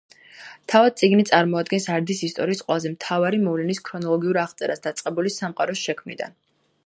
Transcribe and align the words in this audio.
თავად 0.71 0.95
წიგნი 1.01 1.25
წარმოადგენს 1.31 1.85
არდის 1.97 2.23
ისტორიის 2.29 2.63
ყველაზე 2.69 2.91
მთავარი 2.95 3.41
მოვლენების 3.45 3.83
ქრონოლოგიურ 3.89 4.39
აღწერას, 4.45 4.83
დაწყებული 4.89 5.35
სამყაროს 5.37 5.87
შექმნიდან. 5.91 6.35